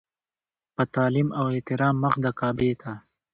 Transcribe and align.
په 0.75 0.83
تعلیم 0.93 1.27
او 1.39 1.45
احترام 1.53 1.95
مخ 2.03 2.13
د 2.23 2.27
کعبې 2.39 2.71
ته. 2.81 2.91